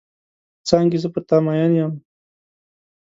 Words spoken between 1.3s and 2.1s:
مئن یم.